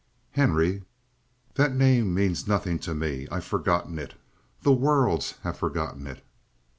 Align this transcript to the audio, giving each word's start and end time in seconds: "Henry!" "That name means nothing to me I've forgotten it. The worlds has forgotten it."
"Henry!" 0.31 0.81
"That 1.53 1.75
name 1.75 2.11
means 2.15 2.47
nothing 2.47 2.79
to 2.79 2.95
me 2.95 3.27
I've 3.31 3.45
forgotten 3.45 3.99
it. 3.99 4.15
The 4.63 4.73
worlds 4.73 5.35
has 5.43 5.59
forgotten 5.59 6.07
it." 6.07 6.23